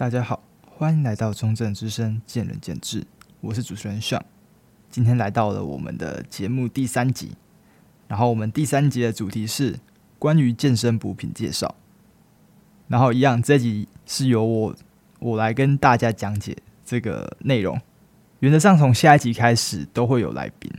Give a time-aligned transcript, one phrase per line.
[0.00, 3.06] 大家好，欢迎来到中正之声，见仁见智。
[3.42, 4.22] 我是主持人 Sean，
[4.88, 7.32] 今天来到了我们的节目第三集。
[8.08, 9.78] 然后我们第三集的主题是
[10.18, 11.74] 关于健身补品介绍。
[12.88, 14.74] 然后一样，这集是由我
[15.18, 17.78] 我来跟大家讲解这个内容。
[18.38, 20.72] 原则上，从下一集开始都会有来宾。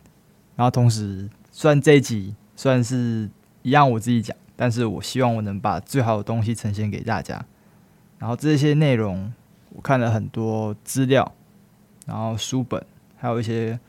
[0.55, 3.29] 然后同时，虽然这一集算是
[3.61, 7.45] 一样我自己讲，但是我希望我能把最好的东西呈现给大家。
[8.21, 9.33] 然后这些内容，
[9.71, 11.33] 我看了很多资料，
[12.05, 12.85] 然后书本，
[13.17, 13.79] 还有一些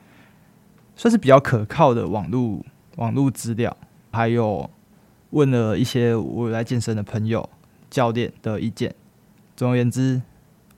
[0.97, 2.65] 算是比较可靠的网络
[2.97, 3.77] 网络资料，
[4.11, 4.71] 还有
[5.33, 7.47] 问了一些我来健身的朋友、
[7.91, 8.95] 教练的意见。
[9.55, 10.23] 总而言之，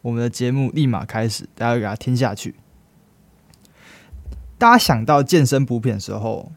[0.02, 2.56] 我们的节目立马开始，大家给它听下去。
[4.58, 6.50] 大家想到健身补品的时候，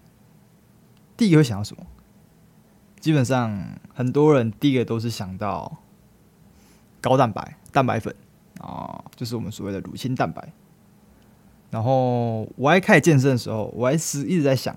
[1.16, 1.86] 第一个会想到什么？
[3.00, 5.78] 基本上很多人第一个都是想到。
[7.08, 8.14] 高蛋白、蛋白粉
[8.60, 10.52] 啊，就是我们所谓的乳清蛋白。
[11.72, 14.76] 然后我还开始健身的时候，我还是一直在想，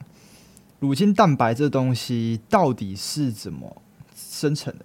[0.78, 3.82] 乳清蛋白这东西到底是怎么
[4.14, 4.84] 生成的？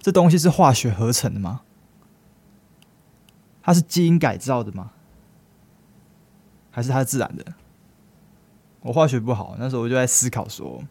[0.00, 1.60] 这东西是化学合成的吗？
[3.62, 4.90] 它是基因改造的吗？
[6.72, 7.54] 还是它自然的？
[8.80, 10.82] 我化学不好，那时候我就在思考说，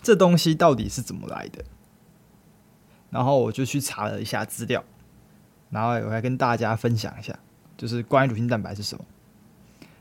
[0.00, 1.62] 这东西到底是怎么来的？
[3.10, 4.82] 然后我就去查了一下资料，
[5.74, 7.36] 然后我来跟大家分享一下，
[7.76, 9.04] 就是关于乳清蛋白是什么。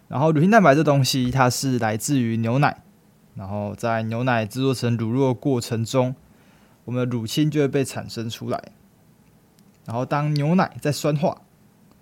[0.07, 2.83] 然后乳清蛋白这东西，它是来自于牛奶，
[3.33, 6.13] 然后在牛奶制作成乳酪的过程中，
[6.85, 8.71] 我们的乳清就会被产生出来。
[9.85, 11.41] 然后当牛奶在酸化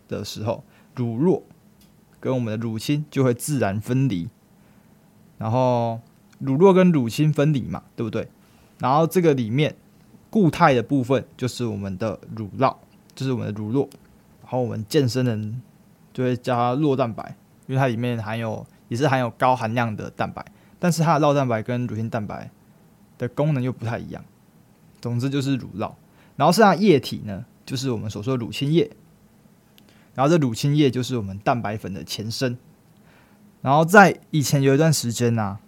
[0.10, 1.44] 的时候，乳酪
[2.20, 4.28] 跟我们的乳清就会自然分离。
[5.38, 6.02] 然后
[6.40, 8.28] 乳酪跟乳清分离嘛，对不对？
[8.80, 9.78] 然后这个里面。
[10.30, 12.74] 固态的部分就是我们的乳酪，
[13.16, 13.90] 就是我们的乳酪。
[14.42, 15.62] 然后我们健身人
[16.14, 17.36] 就会叫它酪蛋白，
[17.68, 20.46] 因为它里面含有也是含有高含量的蛋白，
[20.78, 22.52] 但是它的酪蛋白跟乳清蛋白
[23.18, 24.24] 的功能又不太一样。
[25.00, 25.94] 总之就是乳酪。
[26.36, 28.92] 然后剩下液体呢，就是我们所说的乳清液。
[30.14, 32.58] 然后这乳清液就是我们蛋白粉的前身。
[33.62, 35.60] 然后在以前有一段时间呢、啊，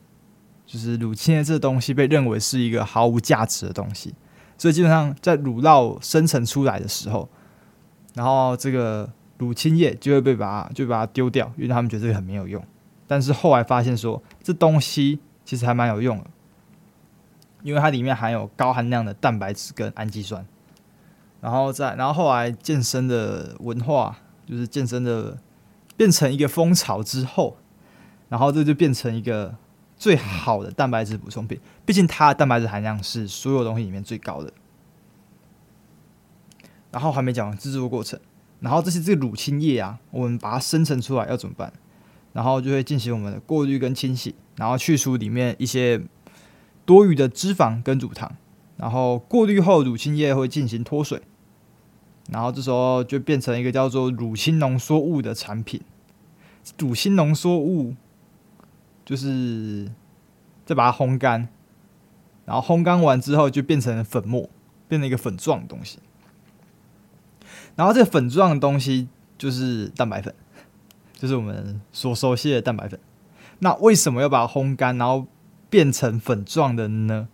[0.66, 4.14] 就是乳清液这东西被认为是一个毫无价值的东西。
[4.63, 7.28] 所以基本上，在乳酪生成出来的时候，
[8.13, 12.63] 然后这个乳清液就会被把它就把它丢掉，因为他们觉得这个很没有用。
[13.06, 16.28] 但是后来发现说，这东西其实还蛮有用的，
[17.62, 20.46] 因为它里面含有高含量的蛋白质跟氨基酸。
[21.41, 25.38] 然后再然后后来健身的文化，就是健身的
[25.97, 27.57] 变成一个风潮之后，
[28.30, 29.56] 然后这就变成一个。
[30.03, 34.52] 最好的蛋白质补充品，毕竟它的蛋白质含量是所有东西里面最高的。
[36.91, 38.19] 然后还没讲完制作过程，
[38.59, 41.72] 然后这些这个乳清液啊，我们把它生成出来要怎么办？
[42.34, 46.02] 然后就会进行我们的过滤跟清洗，然后去除里面一些
[46.86, 48.30] 多余的脂肪跟乳糖。
[48.75, 51.22] 然后过滤后，乳清液会进行脱水，
[52.30, 55.80] 然后这时候就变成一个叫做乳清浓缩物的产品。
[56.78, 57.96] 乳清浓缩物。
[59.06, 59.90] 就是
[60.66, 61.47] 再把它烘干，
[62.46, 64.50] 然后烘干完之后就变成粉末，
[64.88, 66.00] 变成一个粉状的东西。
[67.75, 70.34] 然后这个粉状的东西就是蛋白粉，
[71.13, 73.00] 就是我们所熟悉的蛋白粉。
[73.59, 75.25] 那为什么要把它烘干，然后
[75.69, 77.28] 变成粉状的呢？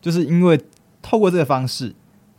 [0.00, 0.60] 就是因为
[1.00, 1.94] 透过这个方式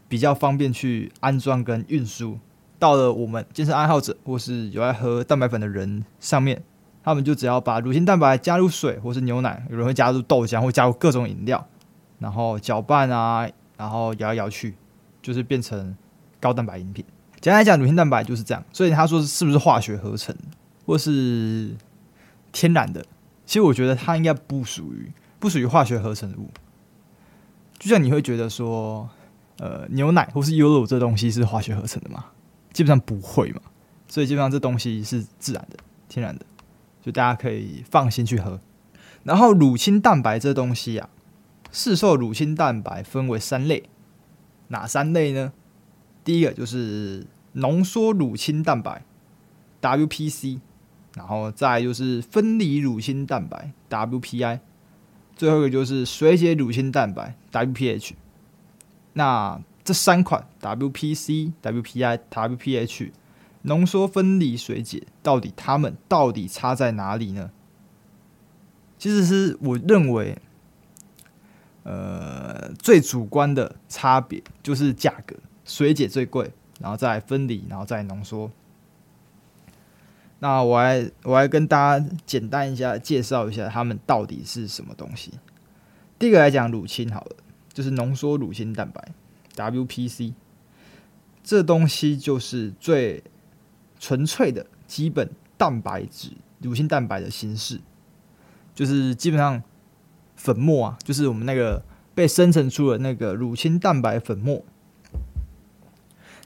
[0.07, 2.39] 比较方便去安装跟运输
[2.77, 6.63] 到了我们健身爱好者或是有爱喝蛋白粉的人上面。
[7.03, 11.65] 他们就只要把乳清蛋白加入水或是牛奶，有人会加入豆浆或加入各种饮料，
[12.19, 14.75] 然后搅拌啊，然后摇来摇去，
[15.21, 15.95] 就是变成
[16.39, 17.05] 高蛋白饮品。
[17.39, 18.63] 简单来讲，乳清蛋白就是这样。
[18.73, 20.35] 所以他说是不是化学合成
[20.85, 21.75] 或是
[22.51, 23.05] 天然的？
[23.45, 26.49] 其实我觉得它应该不属于不属于化学合成物。
[27.79, 29.09] 就像你会觉得说，
[29.57, 32.25] 呃，牛奶或是优酪这东西是化学合成的吗？
[32.73, 33.61] 基本上不会嘛。
[34.07, 35.77] 所以基本上这东西是自然的、
[36.09, 36.45] 天然的。
[37.01, 38.59] 就大家可以放心去喝。
[39.23, 41.09] 然后乳清蛋白这东西啊，
[41.71, 43.89] 市售乳清蛋白分为三类，
[44.69, 45.53] 哪三类呢？
[46.23, 49.03] 第一个就是浓缩乳清蛋白
[49.81, 50.59] （WPC），
[51.15, 54.59] 然后再就是分离乳清蛋白 （WPI），
[55.35, 58.11] 最后一个就是水解乳清蛋白 （WPH）。
[59.13, 63.11] 那这三款 WPC、WPI、WPH。
[63.63, 67.51] 浓缩、分离、水解，到底它们到底差在哪里呢？
[68.97, 70.37] 其实是我认为，
[71.83, 75.35] 呃，最主观的差别就是价格，
[75.65, 78.51] 水解最贵，然后再分离，然后再浓缩。
[80.39, 85.33] 那我来我来跟大家简单一下介绍一下它们到底是什么东西。
[86.17, 87.35] 第一个来讲乳清好了，
[87.73, 89.11] 就是浓缩乳清蛋白
[89.55, 90.33] （WPC）。
[91.43, 93.23] 这东西就是最
[93.99, 96.31] 纯粹的基本蛋白质
[96.61, 97.79] 乳清蛋白的形式，
[98.73, 99.61] 就是基本上
[100.35, 101.83] 粉末啊，就是我们那个
[102.15, 104.65] 被生成出的那个乳清蛋白粉末。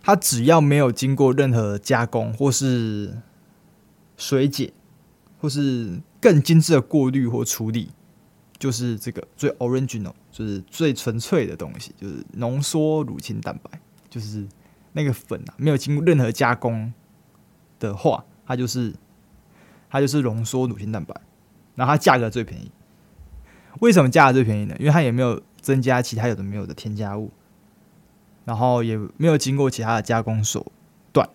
[0.05, 3.21] 它只要没有经过任何加工，或是
[4.17, 4.73] 水解，
[5.39, 7.89] 或是更精致的过滤或处理，
[8.57, 13.79] 就是这个最 original，就是最纯粹的东西，就是浓缩乳清蛋白，
[14.09, 14.45] 就是
[14.91, 16.93] 那个粉啊，没有经过任何加工
[17.87, 18.93] 的话，它就是
[19.89, 21.13] 它就是浓缩乳清蛋白，
[21.75, 22.71] 然后它价格最便宜。
[23.79, 24.75] 为什么价格最便宜呢？
[24.79, 27.31] 因为它也没有增加其他有的没有的添加物。
[28.45, 30.69] 然后也没有经过其他的加工手
[31.13, 31.29] 段，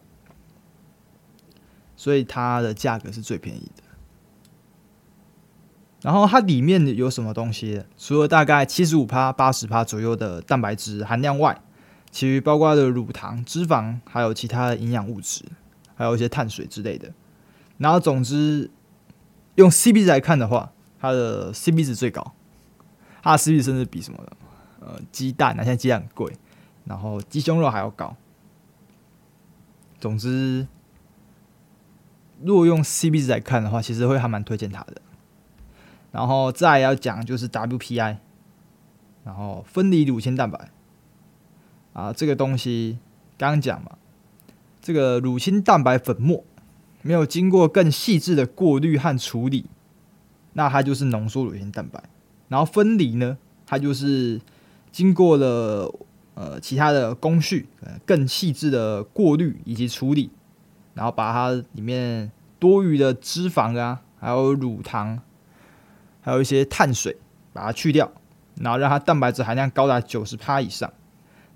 [1.96, 3.82] 所以它的价格是最便宜的。
[6.02, 7.82] 然后它里面有什么东西？
[7.96, 11.62] 除了大概七十五趴、八十趴左右的蛋白质含量外，
[12.10, 15.46] 其余包括的乳糖、脂肪，还有其他的营养物质，
[15.98, 17.12] 还有一些碳水之类的。
[17.76, 18.70] 然后总之，
[19.56, 22.32] 用 CP 值来看的话，它的 CP 值最高，
[23.20, 24.36] 它的 CP 值甚至比什么的
[24.78, 26.32] 呃鸡蛋啊，现在鸡蛋很贵。
[26.84, 28.16] 然后鸡胸肉还要高。
[30.00, 30.66] 总之，
[32.40, 35.02] 如果用 CP 值来看的话，其实会还蛮推荐它的。
[36.12, 38.16] 然后再要讲就是 WPI，
[39.24, 40.70] 然后分离乳清蛋白
[41.92, 42.98] 啊，这个东西
[43.36, 43.98] 刚刚讲嘛，
[44.88, 46.43] 这个乳清蛋白粉末
[47.02, 49.67] 没有经过更细致的过滤和处理，
[50.55, 52.02] 那它就是浓缩乳清蛋白。
[52.49, 53.37] 然后分离呢，
[53.67, 54.40] 它就是
[54.90, 55.94] 经过了。
[56.35, 60.31] 呃，其他的工序，呃，更细致的过滤以及处理，
[60.94, 62.31] 然后把它里面
[62.61, 65.20] 多余的脂肪啊，还有乳糖，
[66.20, 67.17] 还有一些碳水，
[67.52, 68.12] 把它去掉，
[68.55, 70.93] 然后让它蛋白质含量高达九十趴以上。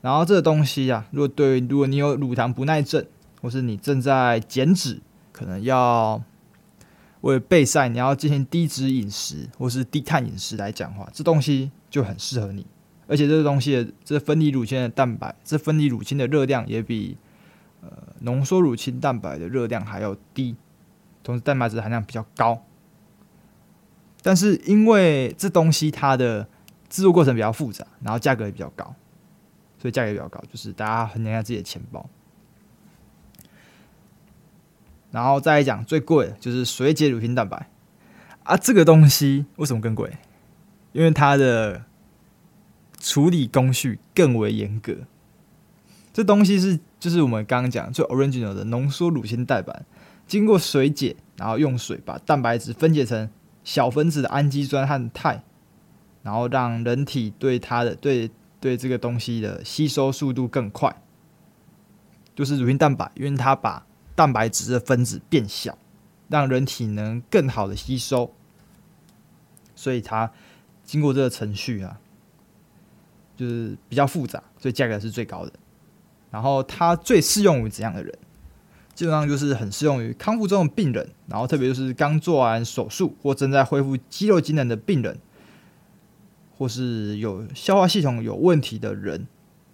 [0.00, 3.06] 然后这个东西啊，如果对，如果你有乳糖不耐症，
[3.42, 5.02] 或是你正在减脂，
[5.32, 6.22] 可能要
[7.20, 12.64] 为备赛，你要进行低脂饮食或是低碳饮食来讲话，这东西就很适合你。
[13.08, 17.18] 而且这个东西的这分离乳清的蛋白，这分离乳清的热量也比
[17.82, 17.90] 呃
[18.20, 20.56] 浓缩乳清蛋白的热量还要低，
[21.22, 22.62] 同时蛋白质含量比较高。
[24.22, 26.46] 但是因为这东西它的
[26.88, 28.94] 制作过程比较复杂，然后价格也比较高，
[29.78, 32.08] 所以价格也比较高，就是大家衡量一下自己的钱包。
[35.12, 37.68] 然后再来讲最贵的就是水解乳清蛋白。
[38.42, 40.10] 啊，这个东西为什么更贵？
[40.90, 41.84] 因为它的
[42.98, 44.96] 处理工序更为严格，
[46.12, 49.84] 这东西是就是我们刚刚讲最 original 的浓缩乳清蛋白，
[50.26, 53.30] 经过水解，然后用水把蛋白质分解成
[53.64, 55.42] 小分子的氨基酸和肽，
[56.22, 58.30] 然后让人体对它的对
[58.60, 60.94] 对这个东西的吸收速度更快，
[62.34, 65.76] 就是乳清蛋白，因为它把蛋白质的分子变小，
[66.28, 68.32] 让人体能更好的吸收，
[69.74, 70.30] 所以它
[70.84, 71.98] 经过这个程序啊。
[73.34, 75.52] 就是比较复杂，所以价格是最高的。
[76.30, 78.16] 然后它最适用于怎样的人？
[78.94, 85.18] 基本上就是很适用于康复中的病人，然后特别就是刚做完手术或正在恢复肌肉机能的病人，
[86.56, 89.26] 或是有消化系统有问题的人，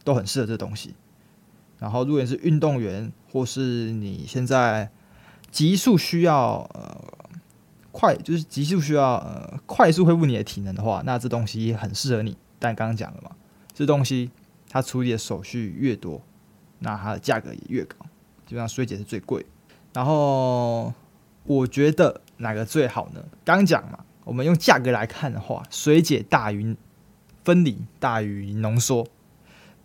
[0.04, 0.94] 都很适合这东西。
[1.78, 4.90] 然后如果你是运动员，或是你现在
[5.50, 7.04] 急速需要呃
[7.92, 12.36] 快，就是急速需要呃快速恢复你的体能的话，那这东西很适合你。
[12.58, 13.30] 但刚刚讲了嘛。
[13.72, 14.30] 这东西
[14.68, 16.20] 它处理的手续越多，
[16.80, 17.96] 那它的价格也越高。
[18.44, 19.46] 基本上水解是最贵。
[19.92, 20.92] 然后
[21.44, 23.22] 我觉得哪个最好呢？
[23.44, 26.76] 刚讲嘛，我们用价格来看的话，水解大于
[27.44, 29.06] 分离大于浓缩，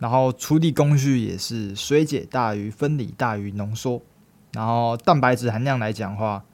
[0.04, 4.02] 然后处理工序也是水解大于分离大于浓缩，
[4.52, 6.44] 然后蛋白质含量来讲的话，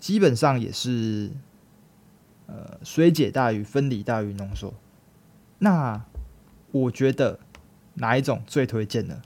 [0.00, 1.30] 基本上也是
[2.48, 4.74] 呃水解大于分离大于浓缩。
[5.60, 6.04] 那
[6.72, 7.38] 我觉得
[7.94, 9.22] 哪一种最推荐呢？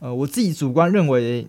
[0.00, 1.46] 呃，我自己主观认为，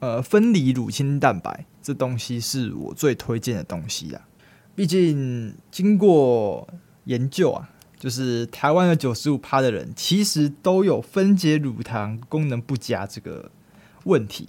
[0.00, 4.26] 呃，分离乳清蛋白这东西是我最推荐的东西啊。
[4.74, 6.66] 毕竟经过
[7.04, 13.50] 研究啊，就是台湾的九十五趴的人其实都有分解乳糖功能不佳这个
[14.04, 14.48] 问题，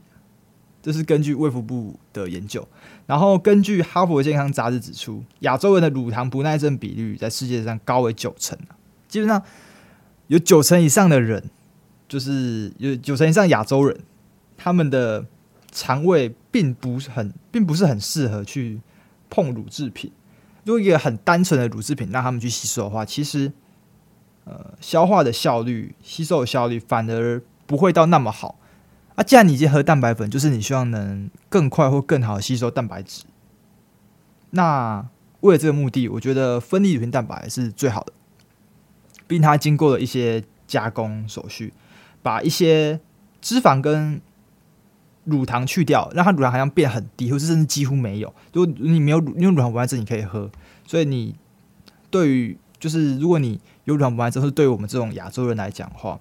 [0.81, 2.67] 这是根据卫福部的研究。
[3.07, 8.57] 然后根据哈佛健康杂志指出，亚洲人的乳糖不耐症比率在世界上高为九成，
[9.07, 9.43] 基本上。
[10.27, 11.49] 有九成以上的人
[12.07, 13.99] 就是有九成以上亚洲人，
[14.55, 15.25] 他们的
[15.71, 18.79] 肠胃并不是很，并不是很适合去
[19.27, 20.11] 碰乳制品。
[20.65, 23.51] 如果一个很单纯的乳制品让他们去吸收的话，其实
[24.45, 28.59] 呃消化的效率、吸收的效率反而不会到那么好。
[29.15, 33.23] 啊，既然你已经喝蛋白粉，就是你希望能更快或更好吸收蛋白质。
[34.51, 35.07] 那
[35.41, 38.13] 为了这个目的，我觉得分离乳清蛋白是最好的，
[39.27, 41.73] 毕竟它经过了一些加工手续，
[42.21, 42.99] 把一些
[43.41, 44.21] 脂肪跟
[45.29, 48.33] 乳糖去掉，让它乳糖含量变很低，或是甚至几乎没有。
[48.53, 50.49] 如果你没有乳，因为乳糖不耐症，你可以喝。
[50.85, 51.35] 所以你
[52.09, 56.19] 对于就是如果你有乳糖不耐症，是对于我们这种亚洲人来讲的话，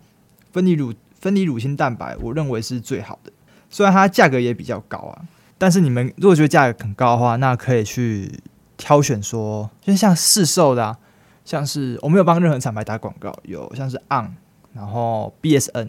[0.53, 3.33] 分离乳分离乳清蛋白，我认为是最好的。
[3.71, 5.23] 虽然它价格也比较高啊。
[5.61, 8.31] 但是你们如果觉得价格很高的话，那可以去
[8.77, 10.99] 挑选说，就像市售的，啊，
[11.45, 14.37] 像是我没有帮任何厂牌打广告，有像是 On，
[14.73, 15.89] 然后 BSN，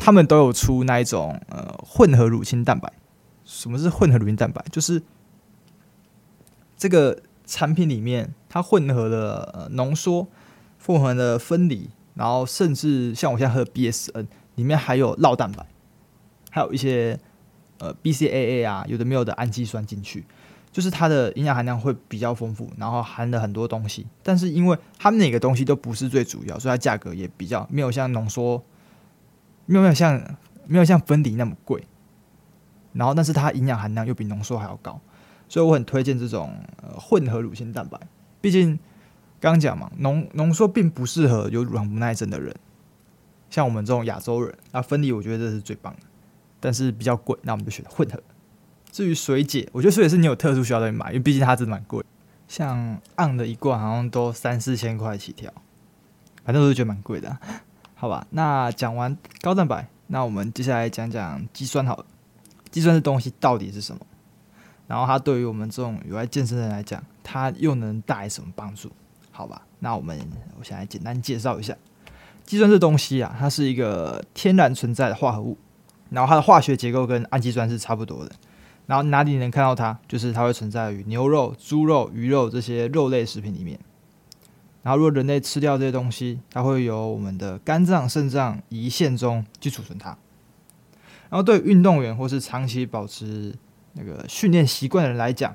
[0.00, 2.92] 他们都有出那一种呃混合乳清蛋白。
[3.44, 4.64] 什么是混合乳清蛋白？
[4.72, 5.02] 就是
[6.76, 10.26] 这个产品里面它混合了浓缩，
[10.84, 15.66] 混合了分离，然后甚至像我现在喝的 BSN 里面还有酪蛋白，
[16.50, 17.20] 还有一些。
[17.82, 20.22] 呃，BCAA 啊，有的没有的氨基酸进去，
[20.70, 24.06] 就是它的营养含量会比较丰富，然后含了很多东西。
[24.22, 28.62] 但是因为它们哪个东西都不是最主要，所以它价格也比较没有像浓缩，
[29.70, 30.20] 没有没有像
[30.66, 31.84] 没有像芬迪那么贵。
[32.92, 35.00] 然后，但是它营养含量又比浓缩还要高，
[35.48, 37.96] 所以我很推荐这种呃混合乳清蛋白。
[38.40, 38.76] 毕竟
[39.38, 42.52] 刚刚讲嘛，浓浓缩并不适合有乳糖不耐症的人，
[43.48, 46.00] 像我们这种亚洲人，那芬迪我觉得这是最棒的。
[46.58, 48.20] 但是比较贵，那我们就选混合。
[48.90, 52.04] 至于水解，我觉得水解是你有特殊需要的买，因为毕竟它真的蛮贵。
[52.48, 55.52] 像 On 的一罐好像都三四千块起跳，
[56.44, 57.38] 反正我都觉得蛮贵的。
[58.00, 62.06] 好吧，那讲完高蛋白，那我们接下来讲讲肌酸好了。
[62.70, 64.00] 肌酸这东西到底是什么？
[64.86, 68.90] 然后它对于我们这种有爱健身的人来讲，它又能带来什么帮助？
[69.30, 70.18] 好吧，那我们
[70.58, 71.76] 我先来简单介绍一下
[72.46, 75.58] 肌酸这东西啊，它是一个天然存在的化合物。
[76.08, 78.32] 然后它的化学结构跟氨基酸是差不多的。
[78.86, 79.98] 然后哪里能看到它？
[80.08, 83.78] 就是它会存在于牛肉、猪肉、鱼肉这些肉类食品里面。
[84.82, 90.16] 然后如果人类吃掉这些东西，它会由我们的肝脏、肾脏、胰腺中去储存它。
[91.28, 93.54] 然后对运动员或是长期保持
[93.92, 95.54] 那个训练习惯的人来讲，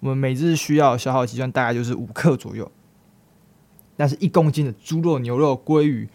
[0.00, 2.70] 我们每日需要消耗肌酸大概就是五克左右。
[3.96, 6.08] 但是一公斤的猪肉、牛肉、鲑鱼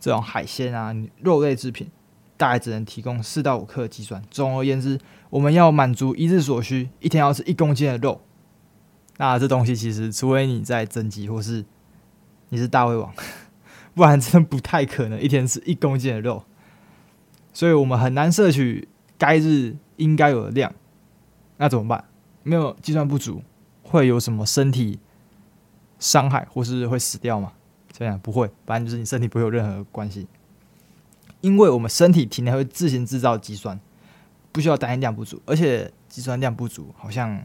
[0.00, 1.90] 这种海鲜啊，肉类制品。
[2.36, 4.22] 大概只能提供四到五克肌酸。
[4.30, 4.96] 总而言之，
[5.28, 8.20] 我们要满足一日所需，一天要吃一公斤的肉。
[9.18, 11.62] 那这东西其实，除非你在增肌或是
[12.48, 13.12] 你是大胃王，
[13.94, 16.44] 不然真的不太可能一天吃一公斤的肉。
[17.52, 20.72] 所以我们很难摄取该日应该有的量。
[21.56, 22.04] 那怎么办？
[22.44, 23.42] 没有计算不足，
[23.82, 25.00] 会有什么身体
[25.98, 27.52] 伤害或是会死掉吗？
[27.90, 30.28] 这样不会，反正就是你身体不会有任何关系。
[31.40, 33.80] 因为我们身体体内会自行制造肌酸，
[34.52, 37.42] 不需要担心量不足，而且肌酸量不足好像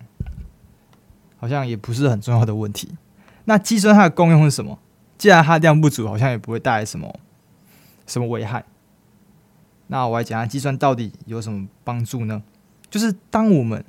[1.44, 2.88] 好像也不是很重要的问题。
[3.44, 4.80] 那肌酸它的功用是什么？
[5.18, 7.20] 既然它量不足，好像也不会带来什么
[8.08, 8.64] 什么危害。
[9.88, 12.42] 那我来讲下肌酸到底有什么帮助呢？
[12.90, 13.84] 就是当我们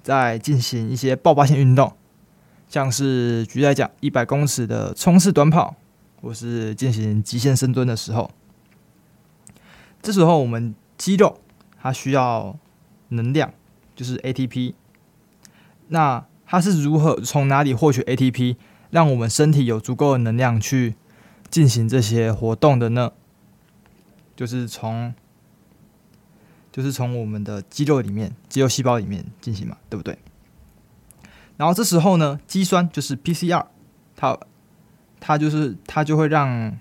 [0.00, 1.92] 在进行一些爆发性运动，
[2.68, 5.74] 像是举例来讲一百公尺的冲刺短跑，
[6.22, 8.30] 或是进行极限深蹲的时候。
[10.00, 11.40] 这时候，我们肌肉
[11.82, 12.56] 它需要
[13.08, 13.52] 能量，
[13.96, 14.74] 就是 ATP。
[15.88, 18.56] 那它是如何从哪里获取 ATP，
[18.90, 20.94] 让我们身体有足够的能量去
[21.50, 23.12] 进行这些活动的呢？
[24.34, 25.12] 就是从，
[26.70, 30.18] 就是从我们的肌肉里面、肌肉细胞里面进行嘛，对不对？
[31.56, 33.66] 然后这时候呢，肌酸就是 PCR，
[34.14, 34.38] 它
[35.18, 36.78] 它就是它就会让。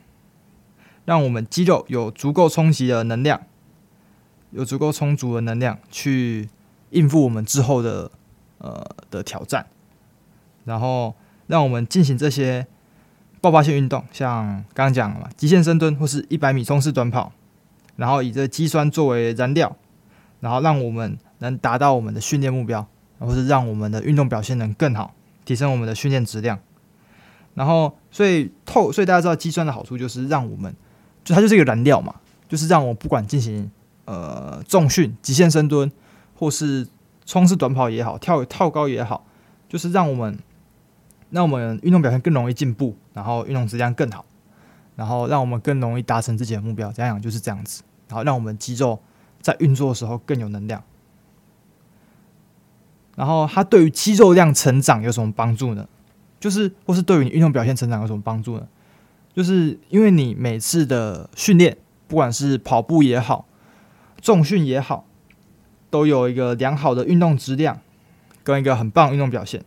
[1.06, 3.44] 让我们肌肉有足够充足的能量，
[4.50, 6.50] 有足够充足的能量去
[6.90, 8.10] 应付我们之后的
[8.58, 9.66] 呃的挑战，
[10.64, 11.16] 然后
[11.48, 12.66] 让我们进行这些
[13.42, 17.32] 爆发性运动，像刚刚讲了嘛，极限深蹲或是一百米冲刺短跑，
[17.96, 19.76] 然后以这肌酸作为燃料，
[20.40, 22.88] 然后让我们能达到我们的训练目标，
[23.20, 25.14] 或是让我们的运动表现能更好，
[25.46, 26.60] 提升我们的训练质量。
[27.54, 30.76] 然后，所以透，所以大家知道肌酸的好处就是让我们。
[31.24, 32.14] 就它就是一个燃料嘛，
[32.48, 33.72] 就是让我不管进行
[34.06, 35.92] 呃重训、极限深蹲，
[36.36, 36.86] 或是
[37.26, 39.26] 冲刺短跑也好，跳跳高也好，
[39.68, 40.38] 就是让我们
[41.30, 44.26] 让我们运动表现更容易进步，然后运动质量更好。
[44.96, 46.90] 然后让我们更容易达成自己的目标。
[46.90, 48.98] 这样讲就是这样子，然后让我们肌肉
[49.42, 50.82] 在运作的时候更有能量。
[53.18, 55.86] 然后它对于肌肉量成长有什么帮助呢？
[56.40, 58.66] 就是或是对于你运动表现成长有什么帮助呢？
[59.34, 61.78] 就是因为你每次的训练，
[62.08, 63.46] 不管是跑步也好，
[64.22, 65.06] 重训也好，
[65.90, 67.80] 都有一个良好的运动质量
[68.44, 69.64] 跟一个很棒运动表现。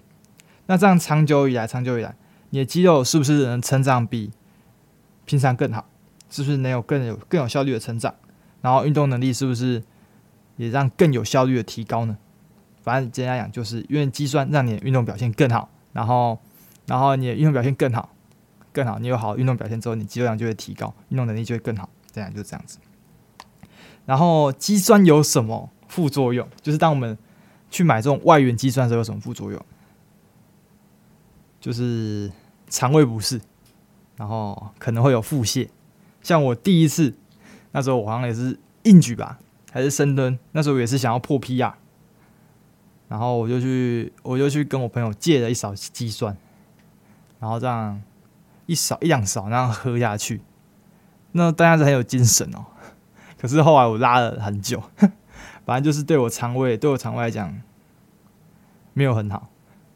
[0.66, 2.14] 那这样长久以来，长久以来，
[2.50, 4.30] 你的肌肉是不是能成长比
[5.24, 5.88] 平常更好？
[6.30, 8.14] 是不是能有更有更有效率的成长？
[8.60, 9.82] 然后运动能力是不是
[10.56, 12.18] 也让更有效率的提高呢？
[12.82, 16.38] 反正简单来讲，就是因为肌酸让你的运动表现更好，然后，
[16.86, 18.10] 然后你的运动表现更好，
[18.72, 21.88] 更好，你有好运动表现之后，你肌肉量就会提高，运动能力就会更好。
[22.10, 22.78] 这样就这样子。
[24.06, 26.46] 然后肌酸有什么副作用？
[26.62, 27.16] 就是当我们
[27.70, 29.60] 去买这种外源肌酸的时候，有什么副作用？
[31.60, 32.30] 就是
[32.68, 33.40] 肠胃不适，
[34.16, 35.68] 然后可能会有腹泻。
[36.22, 37.16] 像我第一次
[37.72, 39.38] 那时候，我好像也是硬举吧，
[39.72, 41.72] 还是深蹲，那时候也是想要破 PR。
[43.08, 46.36] 然后我就去，我就去跟我朋友借了一勺肌酸，
[47.40, 48.02] 然后这样
[48.66, 50.42] 一勺一两勺那样喝下去，
[51.32, 52.66] 那当然是很有精神哦。
[53.38, 54.82] 可是后来我拉了很久，
[55.68, 57.54] 反正就是对我肠胃，对我肠胃来讲
[58.94, 59.50] 没有很好，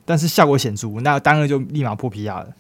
[0.05, 2.55] 但是效果显著，那当然就立马破皮亚了。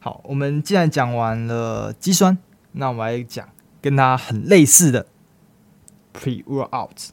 [0.00, 2.36] 好，我们既然讲完了肌酸，
[2.72, 3.48] 那我们来讲
[3.80, 5.06] 跟它很类似的
[6.12, 7.08] pre-workout。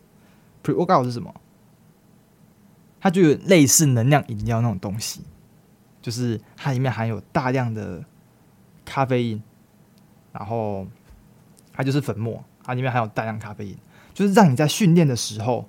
[0.62, 1.34] Pre-workout 是什么？
[3.00, 5.22] 它就有类似能量饮料那种东西，
[6.02, 8.04] 就是它里面含有大量的
[8.84, 9.42] 咖啡因，
[10.34, 10.86] 然后
[11.72, 13.78] 它就是粉末，它里面含有大量咖啡因，
[14.14, 15.68] 就是让你在训练的时候，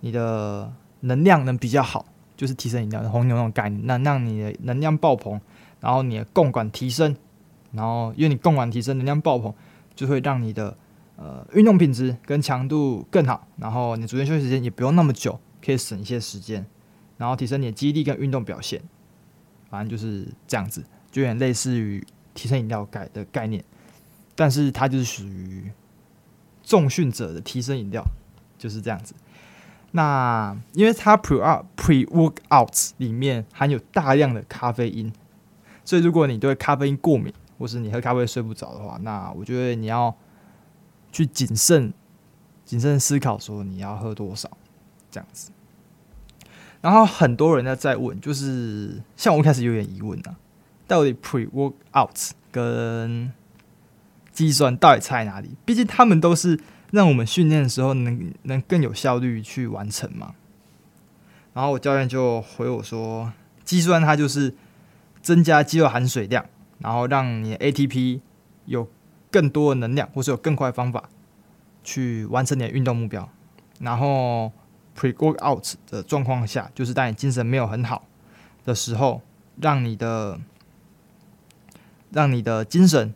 [0.00, 2.04] 你的能量能比较好，
[2.36, 5.40] 就是提升饮料红牛那种概念，那让你的能量爆棚，
[5.80, 7.16] 然后你的共管提升，
[7.72, 9.54] 然后因为你共管提升，能量爆棚，
[9.94, 10.76] 就会让你的。
[11.22, 16.64] 呃，运动品质跟强度更好，然后你逐渐休息时间也不用那么久，可以省一些时间，
[17.18, 18.80] 然后提升你的肌力跟运动表现。
[19.68, 23.62] 反正就是这样子，就有点类似于提升饮料改的概念，
[24.34, 25.70] 但是它就是属于
[26.70, 28.04] 重训者的提升饮料，
[28.56, 29.14] 就是这样子。
[29.90, 35.12] 那因为它 pre out pre workouts 里面含有大量的咖啡因，
[35.84, 40.16] 所以如果你对咖啡因过敏，或是你喝咖啡睡不着的话，那我觉得你要。
[41.12, 41.92] 去谨慎、
[42.64, 44.48] 谨慎思考，说你要喝多少，
[45.10, 45.50] 这样子。
[46.80, 50.36] 然后很多人在在问，就是像我一开始有点疑问啊，
[50.86, 53.32] 到底 pre-workout 跟
[54.32, 55.56] 计算到底差在哪里？
[55.64, 60.34] 毕竟他们都是让我们训练的时候能能更有效率去完成嘛。
[61.52, 63.32] 然后我教练就回我说，
[63.64, 64.54] 计算它就是
[65.20, 66.46] 增加肌肉含水量，
[66.78, 68.20] 然后让你 ATP
[68.66, 68.88] 有。
[69.32, 71.08] 更多的能量，或是有更快方法
[71.84, 73.30] 去完成你的运动目标。
[73.78, 74.50] 然后
[74.98, 78.08] pre-workout 的状况下，就是当你精神没有很好
[78.64, 79.22] 的时候，
[79.60, 80.40] 让你的
[82.10, 83.14] 让你的精神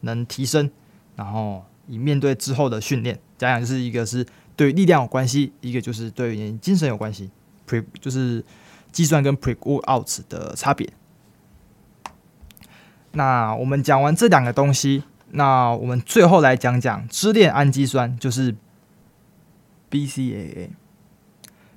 [0.00, 0.70] 能提升，
[1.14, 3.18] 然后以面对之后的训练。
[3.38, 7.30] 讲讲就是一个是对力量有关系，一个就是对你精神有关系。
[7.68, 8.44] pre 就是
[8.92, 10.90] 计算跟 Pre-workouts 的差别。
[13.12, 15.04] 那我们讲完这两个东西。
[15.30, 18.54] 那我们最后来讲讲支链氨基酸，就是
[19.90, 20.70] BCAA。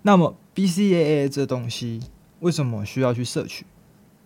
[0.04, 2.00] 那么 BCAA 这东西
[2.42, 3.66] 为什么需要去摄取？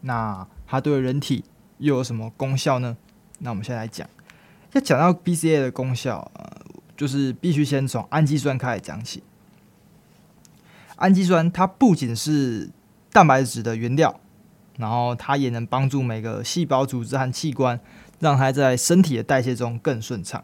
[0.02, 1.46] 那它对人体
[1.78, 2.98] 又有什么功效呢？
[3.44, 4.10] 那我们先来讲。
[4.72, 6.32] 要讲到 B C A 的功效，
[6.98, 9.22] 就是必须先从氨基酸开始讲起。
[10.96, 12.72] 氨基酸它不仅是
[13.12, 14.20] 蛋白质的原料，
[14.78, 17.80] 然后它也能帮助每个细胞、组织和器官。
[18.20, 20.42] 让它在身体的代谢中更顺畅。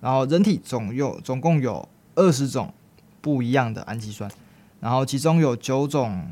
[0.00, 2.72] 然后，人体总有总共有二十种
[3.20, 4.30] 不一样的氨基酸，
[4.80, 6.30] 然后其中有九种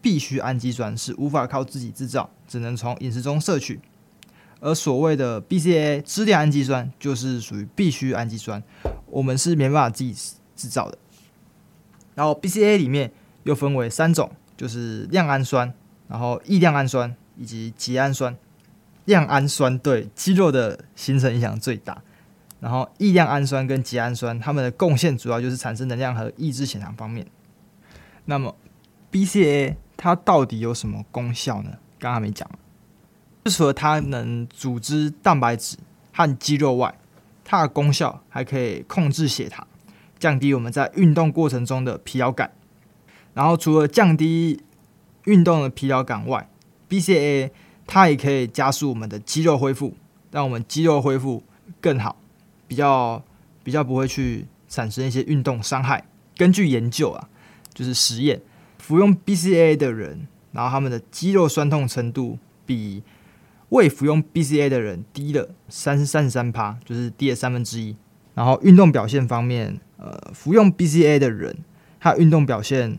[0.00, 3.80] 必需氨基酸是无法靠自己制造，只能从饮食中摄取。
[4.64, 8.62] 而所谓的 B C A 支链氨基酸就是属于必需氨基酸，
[9.04, 10.14] 我们是没办法自己
[10.56, 10.96] 制造的。
[12.14, 15.70] 然后 B C A 里面又分为三种，就是亮氨酸，
[16.08, 18.34] 然后异亮氨酸以及纈氨酸。
[19.04, 22.00] 亮氨酸对肌肉的形成影响最大，
[22.58, 27.26] 然后异亮氨酸跟纈氨酸，它们的贡献主要就是产生能量和抑制血糖方面。
[28.24, 28.56] 那么
[29.10, 31.72] B C A 它到底有什么功效呢？
[31.98, 32.48] 刚刚没讲。
[33.44, 35.76] 就除了它能组织蛋白质
[36.12, 36.98] 和肌肉外，
[37.44, 39.66] 它的功效还可以控制血糖，
[40.18, 42.52] 降低我们在运动过程中的疲劳感。
[43.34, 44.62] 然后除了降低
[45.24, 46.48] 运动的疲劳感外
[46.88, 47.50] ，BCA
[47.86, 49.94] 它也可以加速我们的肌肉恢复，
[50.30, 51.42] 让我们肌肉恢复
[51.80, 52.16] 更好，
[52.66, 53.22] 比较
[53.62, 56.06] 比较不会去产生一些运动伤害。
[56.36, 57.28] 根据研究啊，
[57.74, 58.40] 就是实验，
[58.78, 63.02] 服用 BCA 的人，然后他们的肌肉酸痛程度比
[63.70, 67.96] 未服用 B C A 的人低了三三十三趴，就是低了三分之一。
[68.34, 71.56] 然后运动表现方面，呃，服用 B C A 的人，
[72.00, 72.98] 他运动表现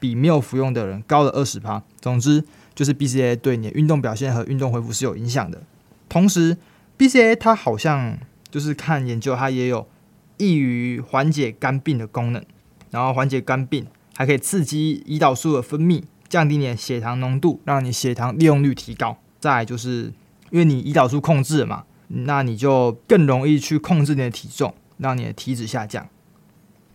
[0.00, 1.82] 比没有服用的人高了二十趴。
[2.00, 5.62] 总之，就是 B C A 对你的运动表现和运动恢复是有影响的。
[6.08, 6.56] 同时
[6.96, 8.18] ，B C A 它好像
[8.50, 9.88] 就是看研究，它也有
[10.36, 12.44] 易于缓解肝病的功能。
[12.90, 19.18] 然后缓解肝病，还可以刺激胰岛素的分泌，降低你的血糖浓度，让你血糖利用率提高。
[19.40, 20.12] 再就是
[20.50, 21.84] 因为你胰岛素控制了嘛。
[22.10, 26.08] 那你就更容易去控制你的体重，让你的体脂下降。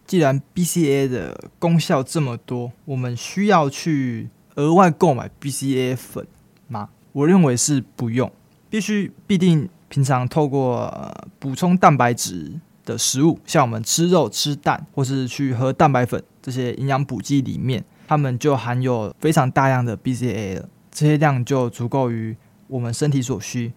[0.08, 6.26] 既然 B C A 的功效这么多，我们需要去额外购买 B C A 粉
[6.68, 6.90] 吗？
[7.12, 8.32] 我认为是不用，
[8.72, 10.92] 必须必定平常透过、
[11.38, 23.74] 补充蛋白质的食物，像我们吃肉、吃蛋，或是去喝蛋白粉这些营养补剂里面，它们就含有非常大量的 B C A 了，这些量就足够于我们身体所需。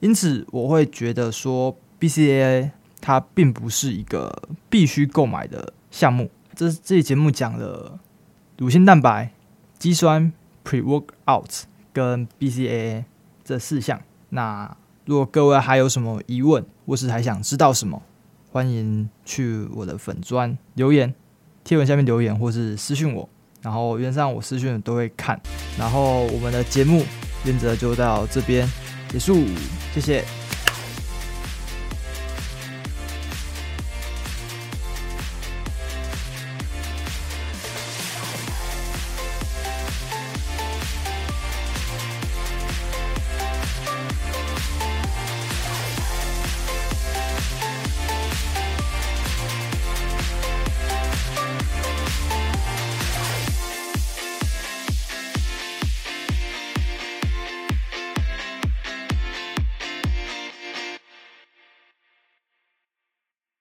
[0.00, 2.70] 因此，我会觉得说，BCAA
[3.00, 6.30] 它并不是一个必须购买的项目。
[6.54, 7.98] 这这期节目讲了
[8.58, 9.32] 乳清蛋白、
[9.78, 10.32] 肌酸、
[10.64, 13.04] Pre-workout 跟 BCAA
[13.44, 14.00] 这四项。
[14.30, 18.02] 那如果各位还有什么疑问，或是还想知道什么，
[18.50, 21.14] 欢迎去我的粉专留言，
[21.64, 23.28] 贴文下面留言，或是私讯我。
[23.62, 25.40] 然后原上我私讯都会看。
[25.78, 27.04] 然后我们的节目
[27.44, 28.68] 原则就到这边。
[29.08, 29.44] 结束，
[29.94, 30.41] 谢谢。